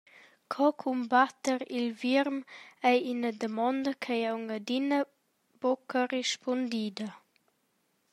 [0.53, 2.37] Co cumbatter il vierm,
[2.89, 4.99] ei ina damonda ch’ei aunc adina
[5.59, 7.07] buca rispundida.